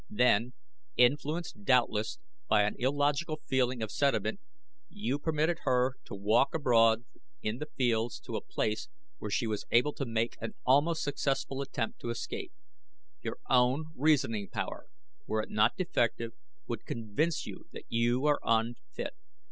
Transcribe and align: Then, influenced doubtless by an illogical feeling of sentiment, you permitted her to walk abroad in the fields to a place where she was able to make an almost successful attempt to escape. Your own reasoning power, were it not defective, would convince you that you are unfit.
Then, 0.09 0.53
influenced 0.97 1.63
doubtless 1.63 2.17
by 2.47 2.63
an 2.63 2.73
illogical 2.79 3.39
feeling 3.45 3.83
of 3.83 3.91
sentiment, 3.91 4.39
you 4.89 5.19
permitted 5.19 5.59
her 5.63 5.93
to 6.05 6.15
walk 6.15 6.55
abroad 6.55 7.05
in 7.43 7.59
the 7.59 7.67
fields 7.77 8.19
to 8.21 8.35
a 8.35 8.41
place 8.43 8.89
where 9.19 9.29
she 9.29 9.45
was 9.45 9.67
able 9.69 9.93
to 9.93 10.05
make 10.07 10.37
an 10.41 10.55
almost 10.65 11.03
successful 11.03 11.61
attempt 11.61 11.99
to 11.99 12.09
escape. 12.09 12.51
Your 13.21 13.37
own 13.47 13.91
reasoning 13.95 14.49
power, 14.49 14.87
were 15.27 15.43
it 15.43 15.51
not 15.51 15.77
defective, 15.77 16.31
would 16.65 16.83
convince 16.83 17.45
you 17.45 17.67
that 17.71 17.85
you 17.87 18.25
are 18.25 18.39
unfit. 18.43 19.13